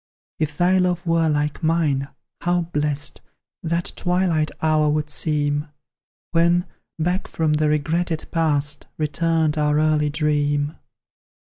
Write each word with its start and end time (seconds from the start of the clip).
If 0.39 0.57
thy 0.57 0.79
love 0.79 1.05
were 1.05 1.29
like 1.29 1.61
mine, 1.61 2.07
how 2.41 2.61
blest 2.61 3.21
That 3.61 3.93
twilight 3.95 4.49
hour 4.59 4.89
would 4.89 5.11
seem, 5.11 5.67
When, 6.31 6.65
back 6.97 7.27
from 7.27 7.53
the 7.53 7.69
regretted 7.69 8.27
Past, 8.31 8.87
Returned 8.97 9.59
our 9.59 9.77
early 9.79 10.09
dream! 10.09 10.75